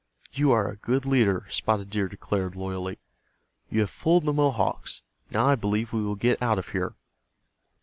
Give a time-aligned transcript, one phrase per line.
[0.33, 2.97] "You are a good leader," Spotted Dear declared, loyally,
[3.69, 5.03] "You have fooled the Mohawks.
[5.29, 6.95] Now I believe we will get out of here."